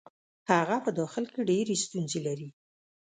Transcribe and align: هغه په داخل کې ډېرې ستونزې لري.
هغه 0.49 0.75
په 0.85 0.91
داخل 0.99 1.25
کې 1.33 1.41
ډېرې 1.49 1.75
ستونزې 1.83 2.19
لري. 2.27 2.49